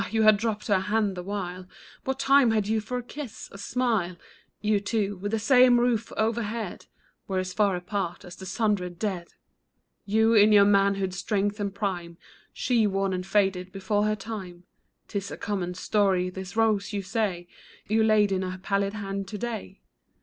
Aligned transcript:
you 0.09 0.23
had 0.23 0.35
dropped 0.35 0.65
her 0.65 0.79
hand 0.79 1.15
the 1.15 1.21
while; 1.21 1.67
What 2.05 2.17
time 2.17 2.49
had 2.49 2.67
you 2.67 2.81
for 2.81 2.97
a 2.97 3.03
kiss, 3.03 3.49
a 3.51 3.59
smile? 3.59 4.15
You 4.59 4.79
two, 4.79 5.17
with 5.17 5.31
the 5.31 5.37
same 5.37 5.79
roof 5.79 6.11
overhead, 6.17 6.87
Were 7.27 7.37
as 7.37 7.53
far 7.53 7.75
apart 7.75 8.25
as 8.25 8.35
the 8.35 8.47
sundered 8.47 8.97
dead! 8.97 9.27
You, 10.07 10.33
in 10.33 10.51
your 10.51 10.65
manhood's 10.65 11.19
strength 11.19 11.59
and 11.59 11.71
prime; 11.71 12.17
She, 12.51 12.87
worn 12.87 13.13
and 13.13 13.27
faded 13.27 13.71
before 13.71 14.05
her 14.05 14.15
time. 14.15 14.63
'Tis 15.07 15.29
a 15.29 15.37
common 15.37 15.75
story. 15.75 16.31
This 16.31 16.57
rose, 16.57 16.93
you 16.93 17.03
say, 17.03 17.47
You 17.87 18.03
laid 18.03 18.31
in 18.31 18.41
her 18.41 18.57
pallid 18.57 18.93
hand 18.93 19.27
to 19.27 19.37
day 19.37 19.81